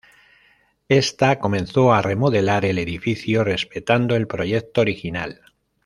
[0.89, 5.41] Ésta comenzó a remodelar el edificio respetando el proyecto original.